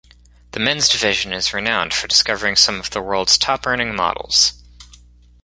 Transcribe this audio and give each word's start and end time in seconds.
The 0.53 0.59
men's 0.59 0.89
division 0.89 1.31
is 1.31 1.53
renowned 1.53 1.93
for 1.93 2.07
discovering 2.07 2.55
some 2.55 2.79
of 2.79 2.89
the 2.89 3.03
world's 3.03 3.37
top 3.37 3.67
earning 3.67 3.95
models. 3.95 4.53